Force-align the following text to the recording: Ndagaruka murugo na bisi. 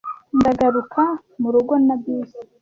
Ndagaruka 0.39 1.03
murugo 1.41 1.73
na 1.85 1.95
bisi. 2.01 2.39